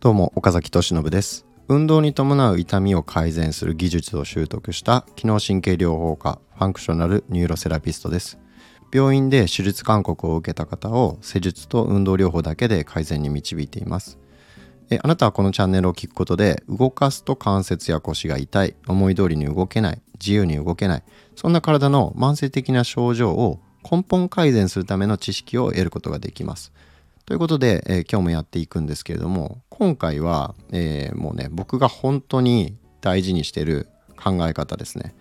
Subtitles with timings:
[0.00, 1.46] どうも岡崎俊信です。
[1.68, 8.38] 運動に伴う痛みを改善する技術を習得した機能神経療法家 Functional Neuro Therapist です。
[8.92, 14.18] 病院で手術勧告を受けた方を施術と運動療法だけで改善に導いています。
[14.90, 21.02] えあなたはこのチャンネルを聞くことで動かすと関節や腰が痛い思い通りに動けない自由に動けない
[21.36, 26.72] そんな体の慢性的な症状を根本改善するための知識を得ることができます
[27.26, 35.14] ということで、えー、今日もやっていくんですけれども今回は、えー、もうね僕が本当に大事にしてる考え方ですね、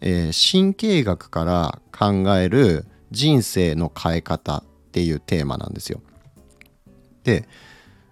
[0.00, 6.00] えー、神経学から考える人生の変え方っていうテーマなんですよ
[7.24, 7.48] で、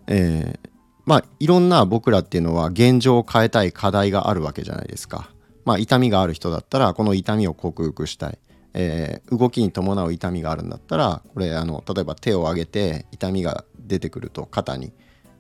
[0.07, 0.71] えー、
[1.05, 5.31] まあいろんな僕らっていうのは現状を変えたい課題があるわけじゃないですか。
[5.65, 8.39] まあ痛みがある人だったらこの痛みを克服したい。
[8.75, 14.93] えー、動きに伴う痛みがあるんだったらこれあの例えば手を上げて痛みが出てくると肩に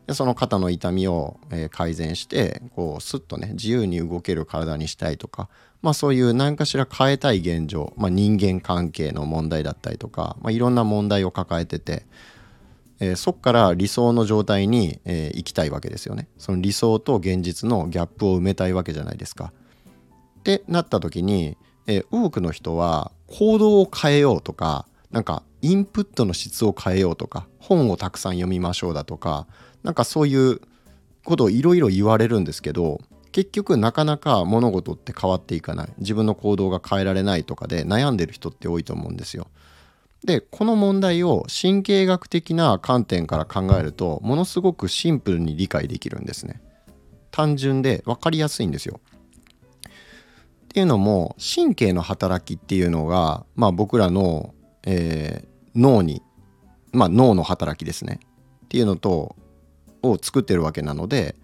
[0.07, 5.49] でその肩の痛みを、えー、改善してこうスッとね自由に動ける体にしたいとか
[5.83, 12.07] まあそういう何かしら変えたい現状、まあ、人間関係の問題だったりとか、まあ、いろんな問題を抱えてて
[13.01, 16.29] えー、そこから理想の状態に、えー、行きたいわけですよね。
[16.39, 19.53] その理想と現実のギャップを埋めたいわけじゃないですか。
[20.41, 29.49] ってなった時に、えー、多くの人は行動を変えようとかなんかインプットの質を変えようとか本をたくさん読みましょうだとか
[29.83, 30.61] なんかそういう
[31.25, 33.01] ことをいろいろ言われるんですけど
[33.33, 39.49] 結局なかなか物事って変わっていかない自分の行動が変えられないとかで悩んでる人って多いと思うんですよ。
[40.25, 46.63] でこの問題を神経学的な観点から考えるとものすごくシンプルに理解できるんですね。
[47.33, 49.01] 単純で分かりやすいんですよ。
[50.75, 56.21] っていうのも神経の働きっていうのが、まあ、僕らの、えー、脳に、
[56.91, 58.19] まあ、脳の働きですね
[58.65, 59.37] っていうのと
[60.03, 61.37] を作ってるわけなので、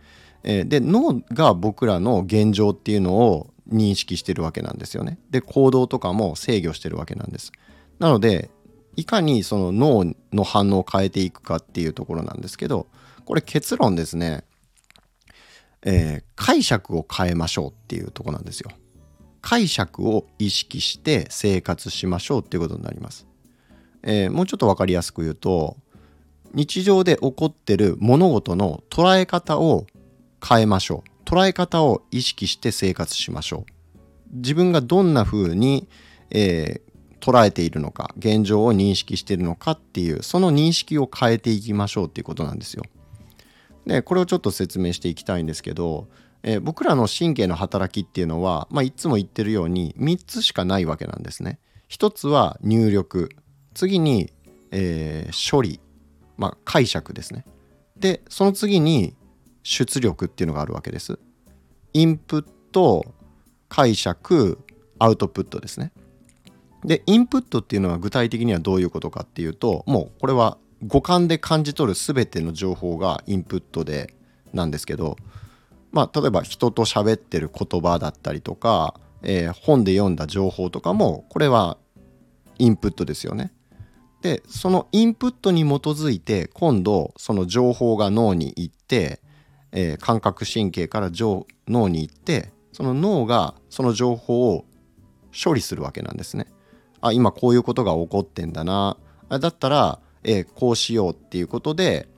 [0.43, 5.21] えー、で脳が僕らの現状っていうのを認識してるわけなんですよね。
[5.31, 7.53] で行動とかも制御してるわけなんです。
[8.01, 8.51] なので
[8.97, 12.89] いかにその脳の反応を変えていくかっていうところなんですけど
[13.27, 14.43] これ結論ですね、
[15.83, 18.73] えー、解釈を変えましょうっていうとこなんですよ。
[19.41, 23.27] 解釈を意識して生活しましょうっていうことになります。
[24.03, 25.77] えー、もうちょっと分かりやすく言うと
[26.55, 29.87] 日常で起こってる物事の捉え方を
[30.47, 31.11] 変えましょう。
[31.29, 33.73] 捉え方を意識して生活しましょう。
[34.33, 35.89] 自分がどんな風に、
[36.31, 42.85] えー、捉えているのか現状を認識しているのかっていうその認識を変えていきましょうっていうことなんですよ。
[43.87, 46.09] でこれをちょっと説明していきたいんですけど、
[46.43, 51.59] えー、僕らの神経の働きっていうのは、まあ、いつも言ってるように3つしかないわけなんですね。
[51.91, 53.31] 1つは入力
[53.75, 54.33] 次に、
[54.71, 55.81] えー、処理、
[56.37, 57.45] まあ、解釈ですね。
[57.97, 59.15] でその次に
[59.63, 61.19] 出力っていうのがあるわけです。
[61.93, 63.15] インプット
[63.69, 64.59] 解釈
[64.99, 65.93] アウトプットですね。
[66.85, 74.15] でインプットっていうのは具体的にはどういうことかっていうともうこれは五感で感じ取る全ての情報がインプットで
[74.55, 75.17] なんですけど
[75.93, 81.79] まあ例えば人と喋ってる言葉だったりとか、えー、本で読んだ情報とかもこれは
[82.59, 83.53] インプットですよね。
[84.23, 89.21] でそのインプットに基づいて今度その情報が脳に行って、
[89.73, 94.67] えー、感覚神経から脳に行ってその脳がその情報を
[95.33, 96.47] 処理するわけなんですね。
[97.01, 98.99] あ今こういうことが起こってんだな
[99.31, 102.09] だったら、えー、こうしようっていうことで、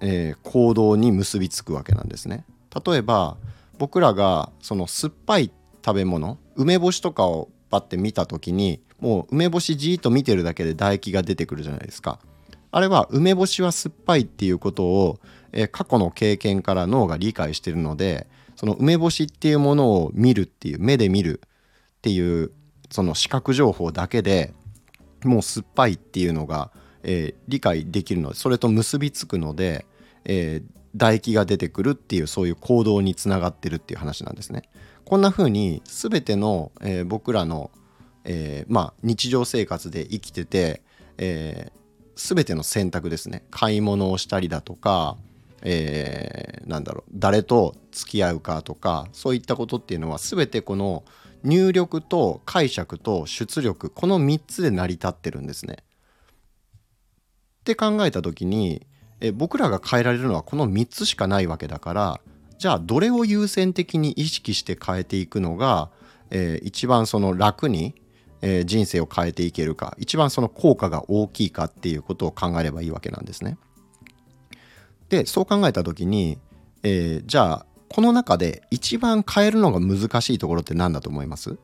[0.00, 2.44] えー、行動に結びつくわけなんですね。
[2.84, 3.36] 例えば
[3.78, 5.50] 僕らがその酸っぱい
[5.84, 12.18] 食べ物梅干しとかをパッて見た時にもう梅干しじーっと見てるだけで唾液が出てくるじゃないですか。
[12.70, 15.18] あれは梅干しは酸っぱいっていうことを、
[15.52, 18.26] えー、過去の経験から脳が理解してるので
[18.56, 22.50] その梅干しっていうものを見るっていう目で見るっていう
[22.90, 24.52] その視覚情報だけで
[25.24, 26.70] もう酸っぱいっていうのが、
[27.02, 29.86] えー、理解できるのでそれと結びつくので、
[30.24, 34.62] えー、唾液が出てくるっていうそういう行動につながってるっていう話なんですね。
[35.04, 37.70] こんな風に全ての、えー、僕らの、
[38.24, 40.82] えー、まあ、日常生活で生きてて、
[41.16, 45.16] えー、全ての選択ですね買い物をしたりだとか、
[45.62, 51.04] えー、なんだろう誰と付き合うかとかそういったことっていうのは全てこの
[51.44, 55.76] 入力と解釈と出力この3つで成り立ってるんですね。
[57.60, 58.86] って考えた時に
[59.26, 62.20] え僕らが変えられるのはこの3つしかないわけだから
[62.58, 65.90] じゃあどれを優先的に意識して変えていくのが、
[66.30, 67.94] えー、一番その楽に、
[68.40, 73.58] えー、人生を変えていけるか一番その効果が大きいかっていうことを考えればいいわけなんですね。
[75.08, 76.38] でそう考えた時に、
[76.82, 81.56] えー、じゃあこの中で一番変えるのが難しいところって何だと思います？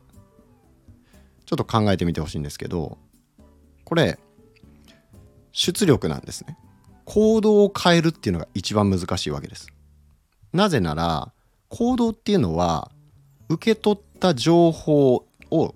[1.45, 2.97] ちょっと考えてみてほしいんですけど
[3.83, 4.17] これ
[5.51, 6.57] 出力なんですね
[7.05, 9.67] 行動を変えるっていうのが一番難しいわけです
[10.53, 11.31] なぜなら
[11.69, 12.91] 行動っていうのは
[13.49, 15.75] 受け取った情報を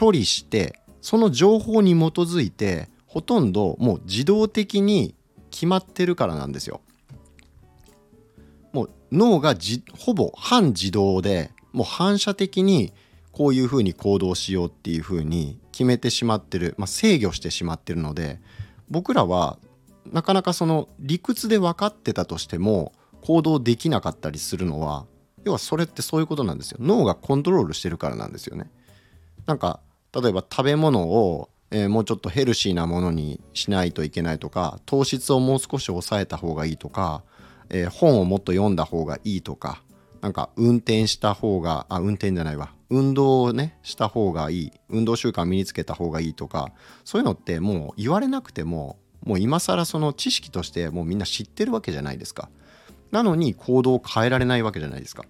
[0.00, 5.14] 処理してその情報に基づいてほとんどもう自動的に
[5.50, 6.80] 決まってるからなんですよ。
[8.72, 12.92] もう脳がじほぼ半自動でもう反射的に
[13.32, 18.40] こういうふうに行動しようっていうふうに決めてしまってる、まあ、制御してしまってるので
[18.90, 19.58] 僕らは
[20.12, 22.92] なかなかその理屈で分かってたとしても
[23.22, 25.06] 行動できなかったりするのは
[25.44, 26.78] 要はそれってそういうことなんですよ。
[26.80, 28.70] 脳がコントロールしてるからなんですよね。
[29.46, 29.80] なんか
[30.12, 37.22] 例えば食べ物を、えー、もうちょっとヘルシーなものにしないといけないとか糖質をもう少し抑えた方がいいとか、
[37.70, 39.82] えー、本をもっと読んだ方がいいとか
[40.20, 42.72] なんか運転した方があ運転じゃないわ。
[42.88, 44.72] 運動をねした方がいい。
[44.88, 46.72] 運動習慣身につけた方がいいとか
[47.04, 52.48] そういうのってもう言われなくてももう今更その知識としてもうみんな知ってるわけじゃないですか。
[53.10, 55.24] なのに行動を変えられないわけじゃないですか。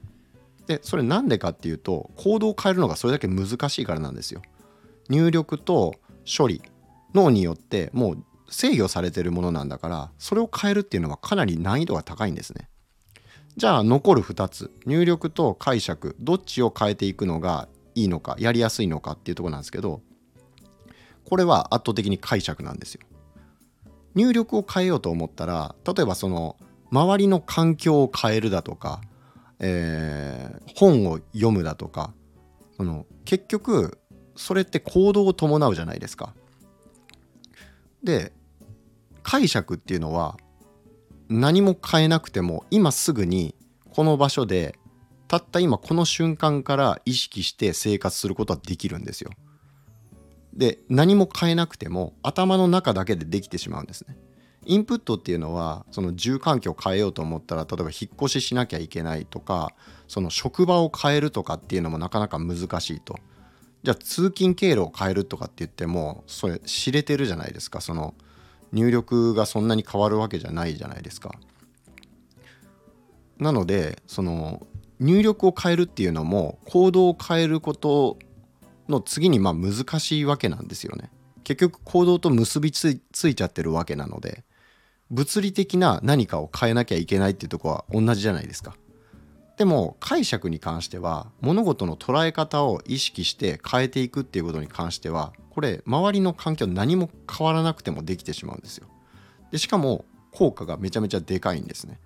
[0.66, 4.42] でそれなんでかっていうと行動を変えるのがそれだけ難しいからなんですよ。
[5.08, 5.94] 入力と
[6.26, 6.62] 処理
[7.14, 12.68] 脳によってもう制御されてるものなんだからそれを変えるっていうのはかなり難易度が高いんですね。
[13.56, 14.70] じゃあ残る2つ。
[14.84, 16.14] 入力と解釈。
[16.20, 20.02] どっちを変えていくのがいいのかやりやすいのかっていうとこなんですけど
[21.24, 23.00] これは圧倒的に解釈なんですよ。
[24.16, 26.56] 入力を変えようと思ったら例えばその
[26.90, 29.00] 周りの環境を変えるだとか、
[29.60, 32.12] えー、本を読むだとか
[32.76, 33.98] その結局
[34.34, 36.34] それって行動を伴うじゃないですか。
[38.02, 38.32] で
[39.22, 40.36] 解釈っていうのは
[41.28, 43.54] 何も変えなくても今すぐに
[43.90, 44.78] この場所で
[45.26, 49.30] たった今この瞬間から意識して生活することはできるんですよ。
[50.56, 54.16] で何も変えなくても頭の中だけでできてしまうんですね。
[54.64, 59.74] インプットっていうのはその住環境を変えようと思ったら例えば引っ越ししなきゃいけないとか
[60.08, 63.16] その職場を変えるとかっていうのもなかなか難しいと。
[63.84, 68.14] じゃあ通勤経路を変えるとかって言ってもそれ知れてるじゃないですかその
[68.72, 71.32] 入力がそんなに変わるわけじゃないじゃないですか。
[73.38, 74.66] なのでその
[74.98, 78.18] 入力を変えるっていうのも行動を変えること
[78.88, 81.10] の次にまあ難しいわけなんですよね。
[81.44, 83.00] 結局行動と結びつい
[83.34, 84.44] ちゃってるわけなので
[85.10, 88.76] 物理的な何かを変えなきゃいけないっていうとこは同じじゃないですか。
[89.56, 98.88] でも解釈に関しては物事の捉え方を意識して変えていくっていうことに関してはこれ周りの環境何も変わらなくてもできてしまうんですよ。
[99.52, 101.98] でしかも効果がめちゃめちゃでかいんですね。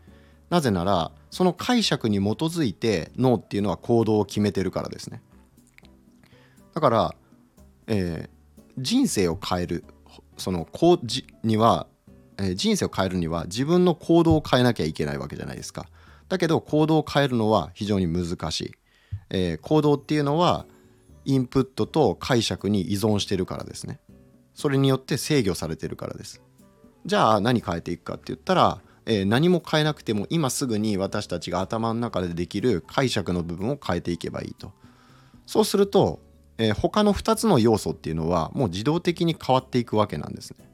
[0.50, 5.22] なぜならその解釈に基づいて脳っていうのは行動を決めてるからですね。
[6.74, 7.14] だから、
[7.86, 9.84] えー、人生を変える
[10.36, 11.86] そのこうじには、
[12.38, 15.86] えー、人生を変えるには自分の行動を変えなきゃいけないわけじゃないですか。
[16.28, 18.72] だけど行動を変えるのは非常に難しい、
[19.30, 20.66] えー、行動っていうのは
[21.24, 24.00] インプットと解釈に依存してるからですね。
[24.54, 26.40] それによって制御されてるからです。
[27.06, 34.72] じゃあ何変えていくかって言ったら、えー、何も変えなくても今すぐに私たちが頭の中でできる解釈の部分を変えていけばいいと。
[35.46, 36.20] そうすると、
[36.60, 40.68] えー、他の2つの要素っていうのはもう自動的に変わっていくわけなんですね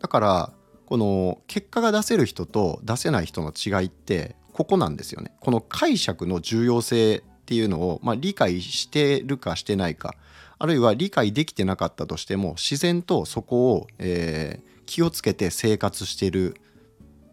[0.00, 0.52] だから
[0.86, 5.32] この結果が出せる人と出せない人の違いってここなんですよね。
[5.40, 10.16] この解釈の重要性っていうのを、まあ、理解してるかしてないか
[10.58, 16.56] あるいは理解できてなかったとしても自然とそこを、えー、気をつけて生活してる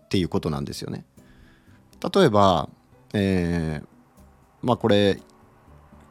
[0.06, 1.06] っていうことなんですよね。
[2.14, 2.70] 例えば、
[3.16, 3.88] えー、
[4.62, 5.20] まあこれ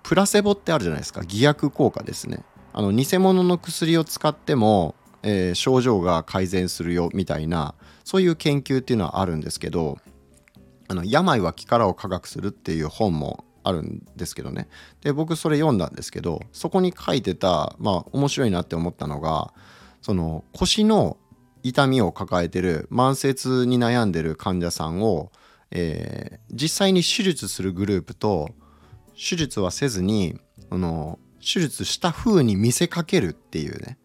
[0.06, 2.44] プラセボってあるじゃないですか偽薬効果ですね。
[2.72, 4.94] あの偽物の薬を使っても
[5.28, 9.98] えー、症状が改善するよみたいなそういう研究っていうのはあるんですけど
[10.86, 14.68] あの病は気からを科学するっていう本もあるんですけどね
[15.00, 19.52] で僕それ読んだんですけどそこに書いてたまあ面白いなって思ったのが
[20.00, 21.16] その腰の
[21.64, 25.32] 痛みを抱えてる慢性痛に悩んでる患者さんを、
[25.72, 28.50] えー、実際に手術するグループと
[29.16, 30.38] 手術はせずに
[30.70, 33.98] あの手術した風に見せかけるっていうね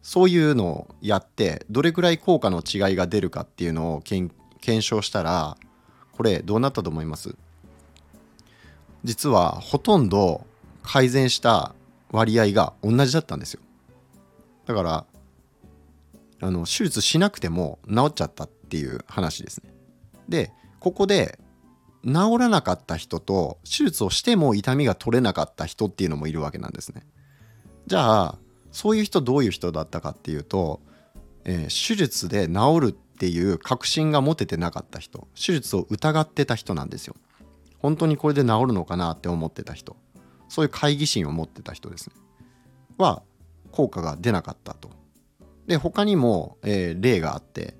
[0.00, 4.32] そういうのをやってどれくらい効果の違いが出るかっていうのを検
[4.80, 5.56] 証したら
[6.12, 7.34] これどうなったと思います？
[9.04, 10.46] 実はほとんど
[10.82, 11.74] 改善した
[12.10, 13.60] 割合が同じだったんですよ。
[14.66, 15.04] だから
[16.40, 19.72] あの手術しなくても治っちゃったっていう話ですね。
[20.28, 21.38] でここで
[22.04, 27.02] 治らなかった人と手術をしても痛みが取れなかった人っていうのもいるわけなんですね。
[27.86, 28.38] じゃあ
[28.70, 30.80] そういう人どういう人だったかっていうと、
[31.44, 37.14] えー、手術で治るっていう確信が持ててなかった人手術を疑ってた人なんですよ。
[37.78, 39.96] 本当にこれで治るのかなって思ってた人。
[40.48, 42.16] そういう懐疑心を持ってた人ですね。
[42.98, 43.22] は
[43.70, 44.90] 効果が出なかったと。
[45.66, 47.76] で他にも、えー、例があって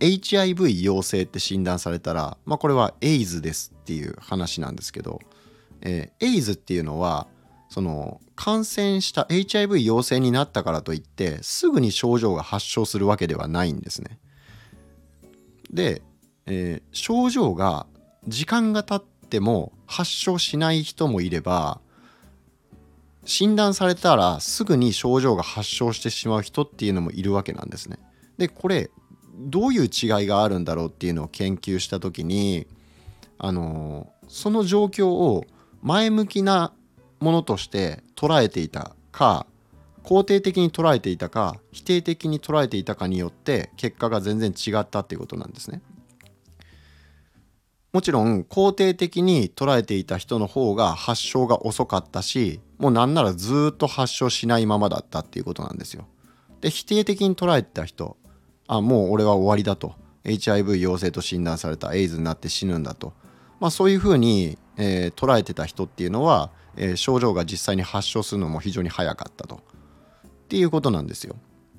[0.00, 5.20] HIV 陽性って診断されたら、まあ、これはエイズですっていう話なんですけど、
[5.80, 7.26] えー、エイズっていうのは
[7.68, 14.18] その感染した HIV 陽性になったからといってすぐに症状が発症するわけではないんですね。
[15.70, 16.02] で、
[16.46, 17.86] えー、症状が
[18.26, 21.80] 時間が経っても発症しない人もいれば
[23.24, 27.98] 診断されたらすぐに症状が発症してしまう人っていうのもいるわけなんですね。
[28.38, 28.90] でこれ
[29.38, 32.66] どういう違いがあるんだろうっていうのを研究した時に
[33.38, 35.44] あのその状況を
[35.82, 36.72] 前向きな
[37.20, 39.46] ものとして捉えていたか
[40.02, 45.82] 肯定的に捉えていたか否定的に捉えていたかによって結果が全然違ったっていうことなんですね。
[47.92, 56.06] もちろん肯定的に捉えていた人の方が発症が遅かったしもうなんならずっと発症しないままだったっていうことなんですよ。
[56.60, 58.16] で否定的に捉えてた人
[58.68, 59.94] あもう俺は終わりだと。
[60.24, 61.94] HIV 陽性と診断された。
[61.94, 63.14] エイズになって死ぬんだと、
[63.60, 69.56] まあ、そういうふうに、えー、捉えてた人っていうのは、えー、症状が実際に発症するのも非常に早かったと。
[69.56, 71.34] っていうことなんですよ。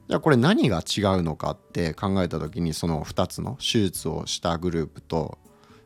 [0.09, 5.37] じゃあこれ何が違うのかって考えた時にその2つの手術をしたグループと、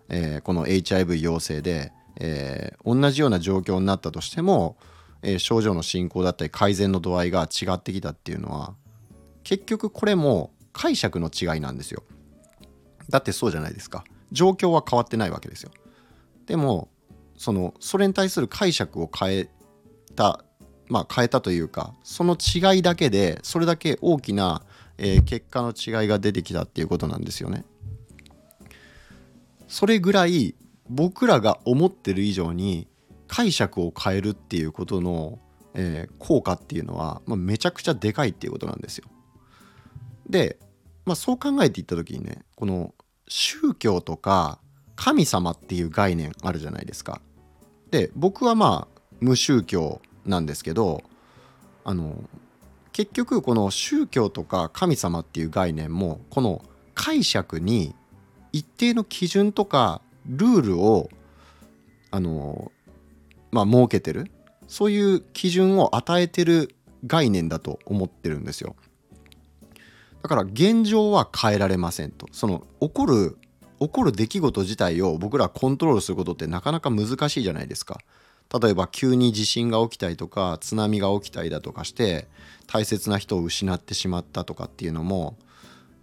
[0.07, 1.91] えー、この HIV 陽性で、
[2.21, 4.77] えー、同じような状況になったとしても、
[5.23, 8.75] えー、症状の進行だったり改善の度合いが違ってきたっていうのは
[9.43, 12.03] 結局これも解釈の違いなんですよ。
[13.09, 14.03] だってそうじゃないですか。
[14.31, 15.71] 状況は変わってないわけですよ。
[16.47, 16.89] でも
[17.37, 19.49] そのそれに対する解釈を変え
[20.15, 20.43] た
[20.89, 24.63] まあ変えたというかその違いだけでそれだけ大きな、
[24.97, 27.65] えー、結果の違いが出てきたっていうことなんですよね。
[29.67, 30.55] それぐらい
[30.89, 32.87] 僕らが思ってる以上に
[33.27, 35.39] 解釈を変えるっていうことの、
[35.73, 39.05] えー、効果っていうのは、まあ、めちゃくちゃでかいっていうことなんですよ。
[40.29, 40.57] で、
[41.05, 42.93] まあ、そう考えていった時にねこの
[43.27, 44.59] 宗教とか
[44.95, 47.21] 神様っていう概念あるじゃないですか。
[47.91, 51.03] で僕はまあ無宗教なんですけど
[51.83, 52.23] あの
[52.91, 56.63] 結局この宗教とか神様っていう概念もこの
[56.93, 57.95] 解釈に
[58.51, 61.09] 一定の基準とかルールを
[62.11, 62.71] あの
[63.51, 64.31] まあ設けてる
[64.67, 66.75] そういう基準を与えてる
[67.05, 68.75] 概念だと思ってるんですよ。
[70.23, 73.37] だから現状は変えられませんとその起こる
[73.79, 77.99] 起こる出来事自体を僕らコントロールすることってなかなか難しいじゃないですか。
[78.61, 82.27] 例えば急に地震が起きたりとか津波が起きたりだとかして
[82.67, 85.37] 大切な人を失ってしまったとかっていうのも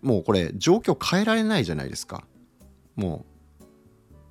[0.03, 2.25] もうこれ状況変えられないじゃないですか。
[2.97, 3.25] も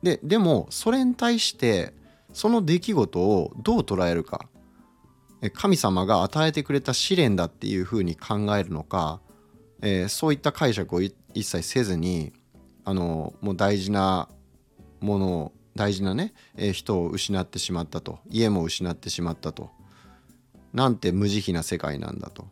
[0.03, 1.93] うででもそれに対して
[2.33, 4.47] その出来事をどう捉えるか
[5.53, 9.21] 神様が与えてくれた試練だっていうふうに考えるのか
[9.81, 12.33] えー、そういった解釈を一切せずに
[12.85, 14.29] あのもう大事な
[14.99, 19.69] ものを大事なね、えー、人を失ってしまったと家も失ってしまったと
[20.73, 22.47] なんて無慈悲な世界なんだと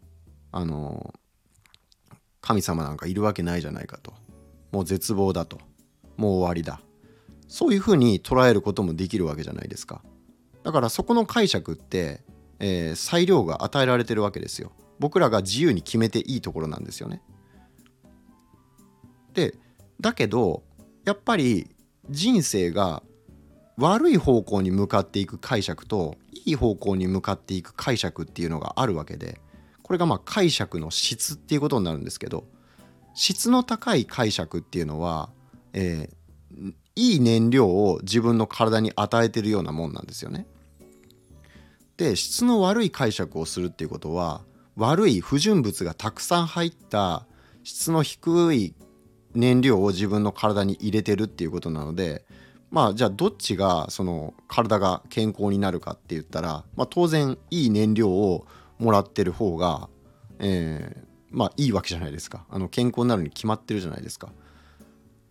[0.51, 1.13] あの
[2.41, 4.13] 神様なんかいるわけないじゃないかと
[4.72, 5.60] もう絶望だと
[6.15, 6.81] もう終わりだ。
[7.48, 10.01] そういうふうに捉えることもできるわけじゃないですか。
[10.63, 12.22] だからそこの解釈って、
[12.60, 14.72] えー、裁量が与えられてるわけですよ。
[15.00, 17.22] 僕らが自由に決めていいところなんですよね。
[19.34, 19.56] で
[20.01, 20.63] だけど
[21.06, 21.70] やっぱり
[22.10, 23.04] 人生が
[23.77, 29.39] 悪い方向に向かっていく解釈といい方向に向かっていく解釈っていうのがあるわけで
[29.84, 32.46] これがまあ解釈の質っていうことになるんですけど
[33.13, 35.30] 質の高い解釈っていうのは、
[35.74, 40.46] えー、いい燃料を自分の体に与えてるようなもんなんですよね。
[41.98, 44.42] で質の悪い解釈をするっていうことは
[44.77, 47.25] 悪い不純物がたくさん入った
[47.63, 48.75] 質の低い
[49.34, 52.25] 燃料を自分の体に入れてるっていうことなので
[52.69, 58.46] まあじゃあどっちがその体が健康になるかって言ったら、まあ、当然いい燃料を
[58.77, 59.89] もらってる方が、
[60.39, 64.31] えー、まあいいわけじゃないですかあの健康になるに決まってるじゃないですか。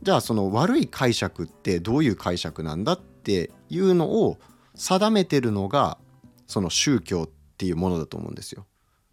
[0.02, 4.38] じゃあその悪い解釈ってどういう解釈なんだっていうのを
[4.74, 5.96] 定めてるのが
[6.46, 8.66] その宗教っていうものだと思うんですよ。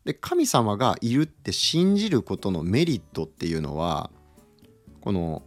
[0.05, 4.09] で神様がいるって信じることのメリットっていうのは
[5.01, 5.43] この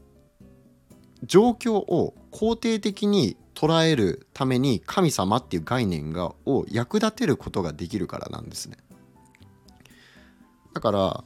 [1.24, 8.76] 状況を肯定的に捉えるために神様っていう概念がを役立てることができるからなんですね。
[10.74, 11.24] だから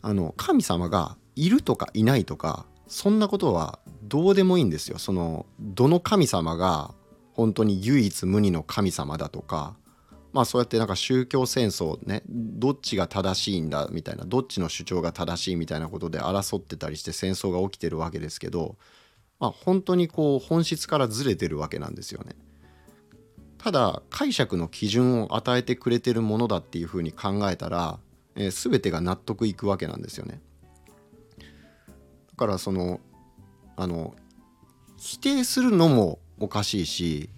[0.00, 4.98] あの神様がいるとかいないとかそんなことはどうでもいいんですよ。
[4.98, 6.94] そのどの神様が
[7.34, 9.76] 本当に唯一無二の神様だとか
[10.32, 18.76] まあそうやってなんか宗教戦争ねどっちが正しいんだみたいなどっちの主張が正しいみたいなことで争ってたりして戦争が起きてるわけですけど
[19.38, 22.34] まあ本当にこう本質からずれてるわけなんですよね。
[23.58, 28.00] ただ解釈の基準を与えてくれてるものだっていうふうに考えたら、
[28.34, 30.40] えー、全てが納得いくわけなんですよね。
[31.38, 31.46] だ
[32.36, 32.98] からその
[33.76, 34.14] あの
[34.96, 37.30] 否定するのもおかしいし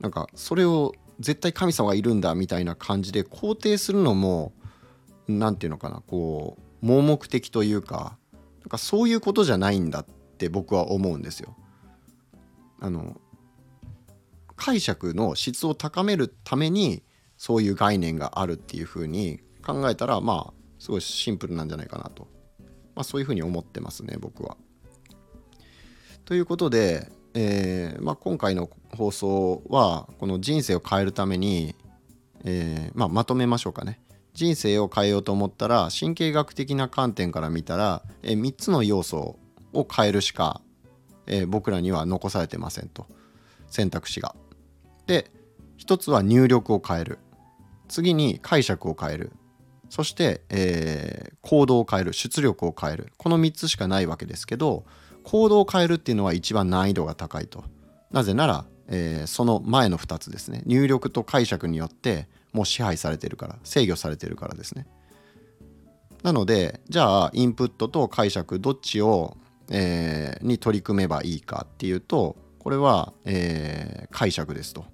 [0.00, 0.92] なんかそれを
[1.22, 4.52] 絶対神様がいるんだみたいな感じで肯定するのも
[5.28, 8.18] 何て言うのかなこう盲目的というか
[8.60, 11.56] なんかそういうことじゃないんだって僕は思うんですよ。
[12.80, 13.20] あの
[14.56, 17.02] 解釈の質を高めるために
[17.36, 22.26] そういう概念があるっていうふうに考えたらまあすごいシンプルなんじゃないかなと、
[22.94, 24.56] まあ、そういうふうに思ってますね僕は。
[26.24, 31.74] ということでえーまあ、今回の放送はこの人生を変えるために、
[32.44, 34.00] えーまあ、まとめましょうかね。
[34.34, 39.38] 人生を変えようと思ったら神経学的な観点から見たら、えー、3つの要素
[39.72, 40.62] を変えるしか、
[41.26, 43.06] えー、僕らには残されてませんと。
[43.68, 44.34] 選択肢が。
[45.06, 45.30] で
[45.78, 47.18] 1つは入力を変える。
[47.88, 49.32] 次に解釈を変える。
[49.90, 52.12] そして、えー、行動を変える。
[52.12, 53.12] 出力を変える。
[53.18, 54.84] この3つしかないわけですけど
[55.24, 57.64] 行動を変えるっていうのは一番難易度が高いと。
[58.10, 60.62] なぜなら、えー、その前の2つですね。
[60.66, 64.86] 入力と解釈によってもう支配されてるから制御されてるからですね。
[66.22, 69.36] なのでじゃあインプットと解釈どっちを、
[69.70, 74.84] えー、に取り組めばいいかっていうとこれは、えー、解釈ですと。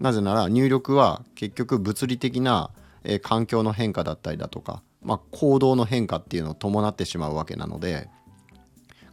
[0.00, 2.70] なぜなら入力は結局物理的な、
[3.02, 8.08] えー、環境の変化だったりだとか、まあ、行動の変化っていうのを伴ってしまうわけなので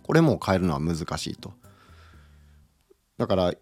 [0.06, 1.52] これも変えるのは難しいと。
[3.18, 3.54] だから、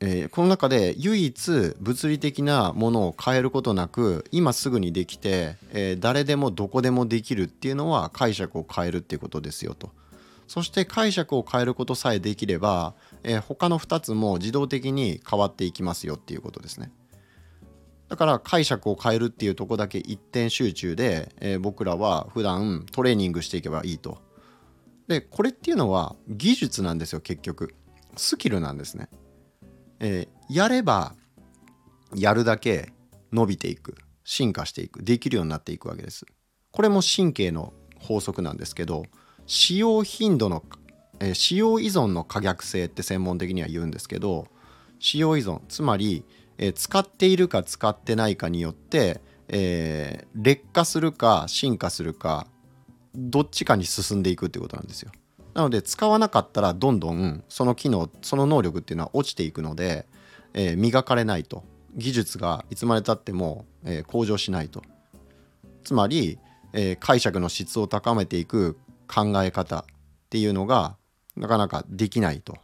[0.00, 9.90] えー、この中で唯一物理的なものを変えることなく今すぐにできて、えー、誰でもどこでもできるっていうのは解釈を変えるっていうことですよと。
[10.48, 16.90] そして解釈を変えることさえできれば、えー、他の2つも自動的に変わっていきますよっていうことですね。
[18.08, 24.31] だから解釈を変えるっていうとこだけ一点集中で、えー、僕らは普段トレーニングしていけばいいと。
[25.12, 27.74] でこれっていうのは技術なんですよ結局。
[28.16, 29.08] スキルなんですね、
[30.00, 31.14] えー、やれば
[32.14, 32.92] やるだけ
[33.32, 33.94] 伸びていく
[34.24, 36.26] 進化していくできるようになっていくわけです。
[36.70, 39.04] これも神経の法則なんですけど
[39.46, 40.62] 使用頻度の、
[41.20, 44.46] えー、使用依存の可逆性って専門的には言うんですけど
[44.98, 46.24] 使用依存つまり、
[46.58, 52.46] えー、使っているか使ってないかによって、えー、劣化するか進化するか
[53.14, 55.12] どっちかに進んでいくってことなんですよ。
[55.54, 60.06] なので使わなかったらどんどんその機能その能力っていうのは落ちていくので、
[60.54, 61.64] えー、磨かれないと。
[61.94, 64.82] 技術がいつまでたっても、えー、向上しないと。
[65.84, 66.38] つまり、
[66.72, 69.84] えー、解釈の質を高めていく考え方っ
[70.30, 70.96] ていうのが
[71.36, 72.56] なかなかできないと。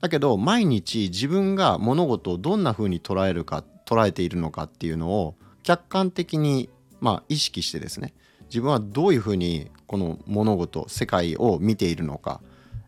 [0.00, 6.68] だけど毎日自分が物事をどんな風に捉えるか捉えているのかっていうのを客観的に
[7.00, 8.14] まあ意識してですね
[8.48, 12.40] 自分はどういうふうにこの物事世界を見ているのか、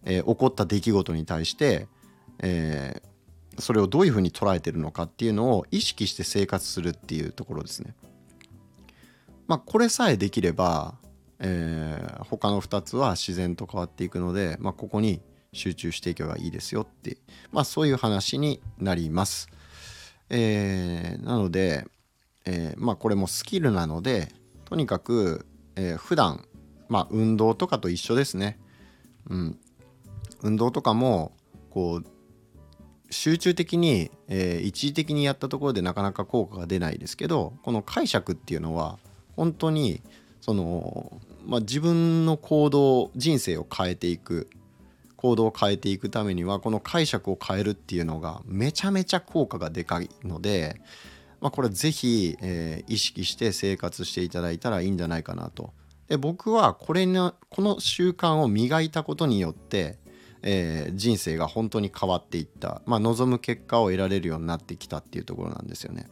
[0.04, 1.88] えー、起こった出来事に対して、
[2.40, 7.94] えー、それをどういうふうに捉えてるのかっていうのを意識して生活するっていうところですね。
[9.48, 10.94] まあこれさえできれば、
[11.40, 15.22] えー、他の2つは自然と変わっていくので、まあ、ここに
[15.54, 17.16] 集中していけばいいですよって、
[17.50, 19.48] まあ、そういう話になります。
[20.28, 21.86] えー、なので、
[22.44, 24.28] えー、まあこれもスキルなので
[24.66, 26.44] とにかくえー、普段
[26.90, 28.58] まあ運動とかと一緒ですね。
[29.30, 29.58] うん、
[30.42, 31.32] 運動とかも
[31.70, 32.06] こう
[33.10, 38.98] 集中的に、えー、一時的にやったところでなかなか効果が出ないですけどこの解釈っていうのは
[39.36, 40.02] 本当に
[40.40, 44.48] その、まあ、自分の行動人生を変えていく
[45.16, 50.80] 行動を変えていくためにはこの解釈を変えるっていうのがめちゃめちゃ効果がでかいので
[51.40, 55.72] まあ、これぜひ、えー、意識して生活していただいたらいいんじゃないかなと。
[56.10, 59.96] で僕はこれのこの習慣を磨いたことによって、
[60.42, 66.08] えー、人生が本当に変わっていった、まあ、望む結果を得られるようになってきたっていうところなんですよね。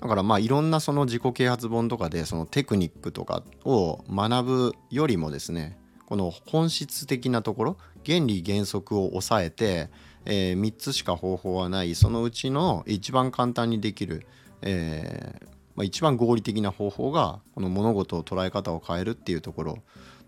[0.00, 9.90] だからまあいろんなその自己啓発本とかでそのテクニックとかを学ぶよりもですねこの本質的なところ原理原則を抑えて、
[10.24, 14.26] えー、3つしか方法はないそのうちの一番簡単にできる、
[14.62, 19.78] えーまあ、一番合理的な方法がこの物事を捉え方を変えるっていうところ。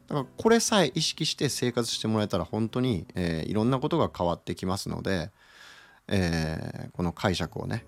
[0.09, 5.31] だからこれさえ意識して生活してもらえたら本当に、えー、いろんなことが変わってきますので、
[6.09, 7.85] えー、この解釈をね。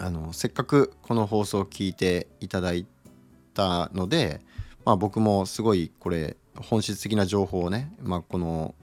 [0.00, 2.86] あのせっかくこの放送を聞いていただい
[3.52, 4.40] たので、
[4.84, 8.74] まあ、僕もすごいこれ本質的な情報をね、まあ、この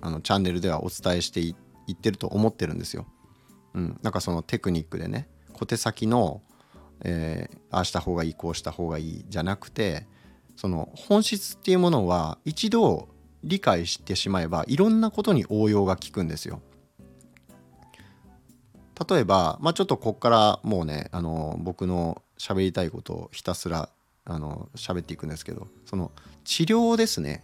[0.00, 1.54] あのチャンネルではお伝えしてい
[1.92, 3.06] ってると思ってるんですよ。
[3.74, 6.42] うん、なんかそのテクニックでね小手先の、
[7.04, 10.06] えー、ああした方がいいこうした方がいいじゃなくて
[10.56, 13.08] その本質っていうものは一度
[13.42, 16.60] 理解してしまえばいろんなことに応用が効くんですよ。
[19.08, 23.88] 例えば、まあ、ちょっとこっからもうねあの僕の喋りたいことをひたすら
[24.24, 26.12] あの喋っていくんですけどその
[26.44, 27.42] 治療ですね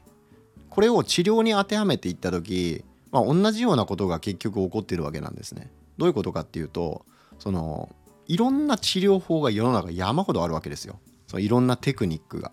[0.71, 5.73] これを治療に当てはめていった時、まあ、同じようなことが結局起こってるわけなんですね。
[5.97, 7.05] どういうことかっていうと
[7.41, 7.89] その
[8.29, 11.01] いろんな治療法が世の中山ほどあるわけですよ。
[11.27, 12.53] そのいろんなテクニックが。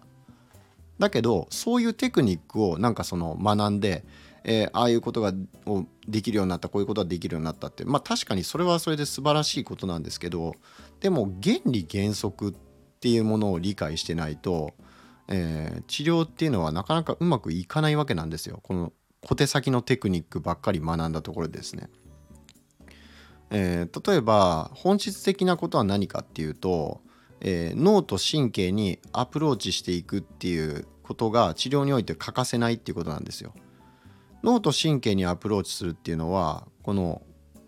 [0.98, 4.04] だけどそういうテクニックをなんかその学んで
[4.48, 5.34] えー、ああいうことが
[5.66, 10.54] をできるようになったこういうことができるようになったってまあ確かにそれはそれで素晴らしいことなんですけど
[11.02, 12.54] でも原理原則っ
[13.00, 14.74] ていうものを理解してないと、
[15.28, 18.94] えー、治療っていうのはなかなかうまくいかないわけなんですよこの
[19.26, 21.90] 小手先のテクニックばっかり学んだところですね。
[23.52, 27.02] えー、例えば本質的なことは何かっていうと、
[27.42, 33.54] えー、脳と神経にアプローチしていくっていうことが治療において欠かせないっていうことなんですよ。
[34.44, 37.22] 脳と神経にアプローチするっていうのはこの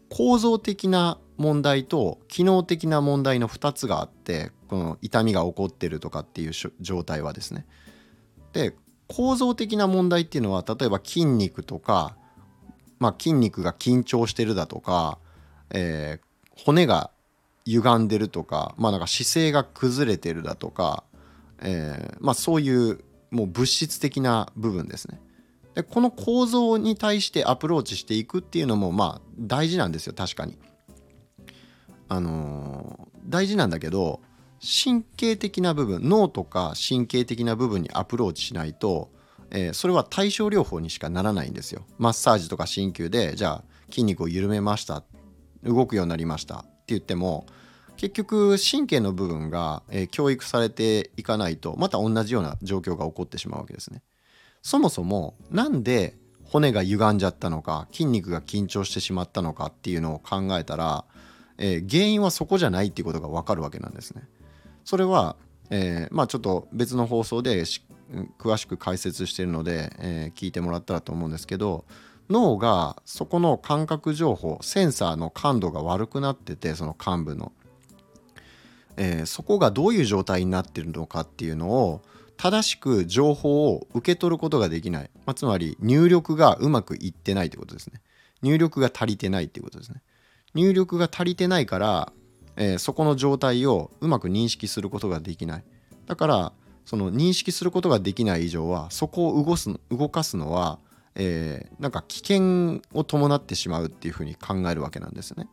[0.10, 7.66] 構造的な問題と機能的な問題の2つがあってこの痛みが起こってるとかっていう状態はですね。
[8.54, 8.76] で
[9.08, 12.18] 構造的な問題っていうのは例えば筋肉とか、
[13.00, 15.20] まあ、筋肉が緊張してるだとか、
[15.72, 17.12] えー、骨が
[17.66, 21.04] 歪んでるとか,、まあ、なんか姿勢が崩れてるだとか、
[21.60, 23.00] えーまあ、そういう
[23.30, 25.20] もう物質的な部分ですね。
[25.76, 30.58] でこの構造に対してアプローチしていくっていうのもまあ大事なんですよ確かに。
[32.10, 34.22] あのー、大事なんだけど
[34.60, 39.12] 神経的な部分脳とか神経的な部分にアプローチしないと、
[39.52, 41.86] えー、それは対症療法にしかならないんですよ。
[42.00, 45.04] マッサージとか鍼灸でじゃあ筋肉を緩めました
[45.64, 47.46] 動くようになりましたって言っても
[47.98, 54.04] 結局神経の部分が、え、教育されていかないとまた同じような状況が起こってしまうわけですね。
[54.62, 61.06] そもそもなんで骨が歪んじゃったのか筋肉が緊張してしまったのかっていうのを考えたら、
[61.58, 64.28] えー、原因はそこじゃないっていうことが分かるわけなんですね。
[64.86, 65.36] それは、
[65.70, 67.64] えー、まあちょっと別の放送で
[68.40, 71.86] 詳しく解説してるので、えー、聞いてもらったらと思うんですけど
[72.30, 77.52] 脳がそこの感覚情報センサーの感度が悪くなっててその幹部の、
[78.98, 82.02] えー、そこがどういう状態になってるのかっていうのを
[82.38, 88.00] 正しく情報を受け取ることができない、まあ、つまり入力がうまくいってないということですね。
[88.44, 90.02] 入力が足りてないってことですね。
[90.54, 92.14] 入力が足りてないから、
[92.56, 95.64] えー、そこの状態をうまく認識することができない。
[96.06, 96.54] だから
[96.86, 100.80] その認識することができない以上はそこを動す動かすのは、
[101.20, 105.50] えー、なんか危険を伴ってしまうっていうふうに考えるわけなんですね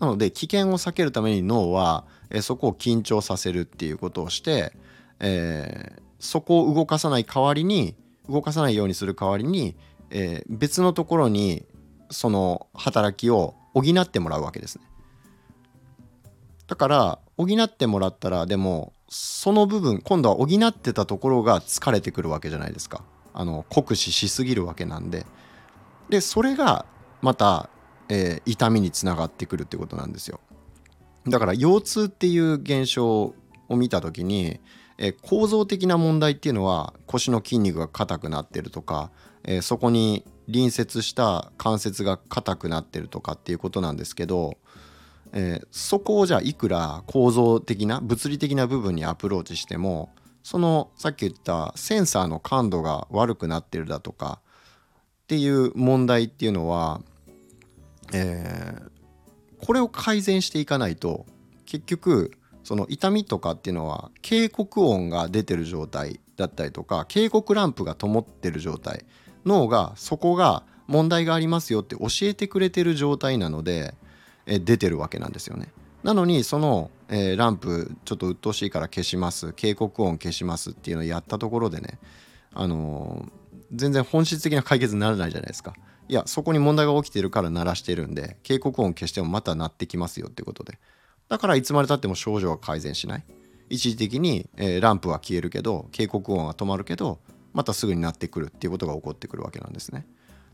[0.00, 4.72] なので危険を避けるために脳は、えー、そこを緊張させるっていうことをして、
[5.20, 7.94] えー、そこを動かさない代わりに
[8.28, 9.76] 動かさないようにする代わりに、
[10.10, 11.64] え、別のところに
[12.10, 14.84] その働きを補ってもらうわけですね。
[16.66, 23.02] だから補ってもらったらでもその部分今度は補ってたところが疲れてくるわけじゃないですか。
[23.40, 25.24] あの酷使しすぎるわけなんで。
[26.10, 26.84] でそれが
[27.22, 27.70] また、
[28.08, 30.40] えー、痛みにつながってくるってことなんですよ。
[31.28, 33.34] だから腰痛っていう現象
[33.68, 34.60] を見た時に
[35.00, 39.10] え構造的な問題っていうのは腰の筋肉が硬くなってるとか、
[39.44, 44.58] えそこに隣接した関節が硬くなってるとかっていうことなんですけど、
[45.32, 50.10] え、そこをじゃあいくら構造的な物理的な部分にアプローチしても
[50.42, 54.40] そのさっき言ったセンサーの感度が悪くなってるだとか
[55.24, 57.02] っていう問題っていうのは、
[58.12, 61.26] えー、これを改善していかないと
[61.66, 62.32] 結局
[62.64, 69.04] その痛みとかっていうのは警告音が出てる状態だったりとか警告ランプが灯ってる状態
[69.44, 73.94] 脳がそこが問題がありますよって教えてくれてる状態なので
[74.50, 75.68] え出てるわけなんですよね。
[76.02, 79.52] なのにその、えー、ランプちょっと鬱陶しいから消します。
[79.52, 81.98] 警告音消しますっていうのをやったところでね
[82.54, 85.74] あのー、全然本質的な解決にならないじゃないですか。
[86.08, 90.78] いやそこに問題が起きてるから鳴らしてるんで警告音消してもまた鳴ってきますよっていうことで。
[91.28, 93.24] だからいつまでたっても症状は改善しない。
[93.68, 97.20] 一時的に、えー、ランプは消えるけど警告音は止まるけど
[97.52, 100.06] またすぐになってくるっていうことが起こってくるわけなんですね。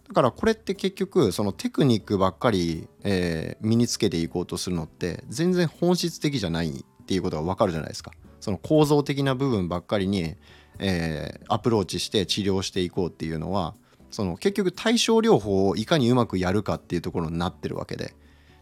[0.09, 8.13] だからこれって結局そのテクニックばっかり、えー、身につけていこうとするのって全然本質的じゃないっていうことが分かるじゃないですか。
[8.41, 10.37] その構造的な部分ばっかりに、
[10.79, 13.75] えー、アプローチして治療していこうっていうのは
[14.11, 18.15] その結局対症療法をいかにうまくやるかっていうところになってるわけで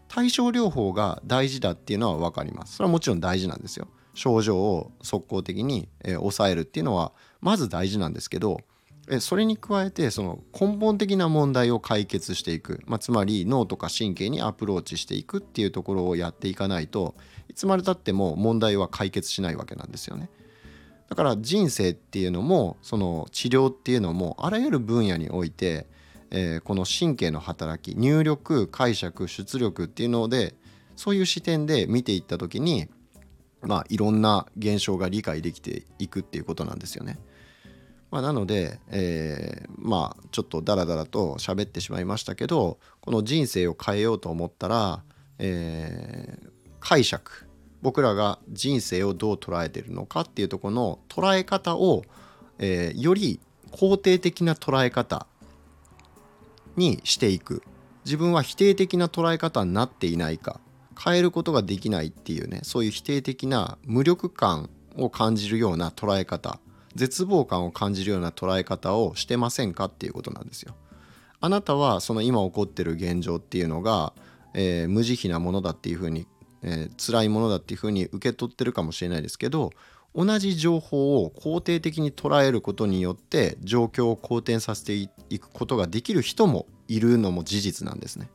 [0.07, 2.77] 対症療法が大事だっていうのは分かります。
[2.77, 3.87] それはもちろん大事なんですよ。
[4.13, 8.61] 症状を速攻的に、え、抑えるっていうのはまず大事なんですけど
[9.19, 17.15] それに加えてその根本的な問題を解決していく、まあ、つまり脳とか神経にアプローチしていくっていうところをやっていかないと
[17.47, 20.29] いつまでたっても問題は解決しないわけなんですよね。
[21.07, 25.85] だから人生っていうのもその治療っていうのもあらゆる分野において、
[26.31, 30.55] えー、この神経の働き入力解釈出力っていうので
[30.95, 32.87] そういう視点で見ていった時に
[33.61, 37.19] まあいろんな現象が理解できていくっていうことなんですよね。
[38.11, 45.03] まあ、なので、えー、まあちょっとダラダラと喋ってしまいましたけどこの人生を変えようと思ったら、
[45.39, 47.45] えー、解釈。
[47.81, 52.03] 僕らが人生をどう捉えてるのかっていうとこの捉え方を、
[52.57, 53.39] えー、より
[53.71, 55.27] 肯定的な捉え方
[56.75, 57.61] にしていく。
[58.05, 60.59] 自分は否定的な捉え方になっていないか。
[60.97, 66.59] 変えることができないっていうねそういう否定的な無力感を感じるような捉え方。
[66.95, 70.75] 絶望感を感じるような捉え方をしてませんかっていうことなんですよ。
[71.41, 74.13] あなたはその今起こってる現状っていうのが、
[74.53, 76.25] えー、無慈悲なものだっていうふうに、
[76.63, 79.71] えー、辛いものだっていうふうに受け取ってるかもしれないですけど
[80.15, 88.29] 同じ情報を肯定的に捉えることによって状況を好転させていくことができる人もいるのも事実なんですね。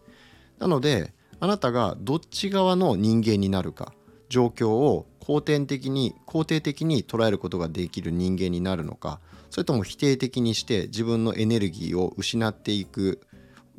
[0.59, 3.95] なのであなたがどっち側の人間になるか
[4.29, 13.21] 状況を肯定的に肯定的に捉えることができる人間になるのかそれとも否定的にして自分のエネルギーを失っていく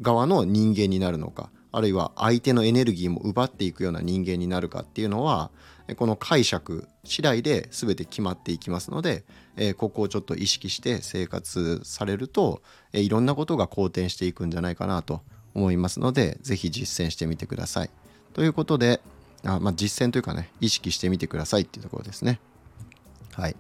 [0.02, 5.52] 側の人間になるのかあるいは相手のエネルギーも奪っていくような人間になるかっていうのは
[5.96, 9.24] この解釈次第で全て決まっていきますので、
[9.58, 12.62] えここをちょっと意識して生活されると、
[12.94, 15.22] えいろんなことが好転していくんじゃないかなと
[15.54, 17.90] 思いますので是非実践してみてください。
[18.34, 19.02] ということで
[19.44, 22.40] あまあ、実践というかね意識してみてくださいっていうところですね。
[23.34, 23.56] はい。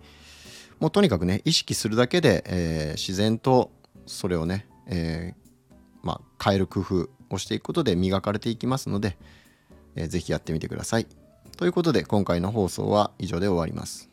[0.79, 3.71] もうとにかくね意識するだけで、えー、自然と
[4.05, 9.17] それをね、えー、まあ、変える工夫をしていくことで磨かれていきますので、
[9.95, 11.07] えー、ぜひやってみてください。
[11.57, 14.09] ということで今回の放送は以上で終わります。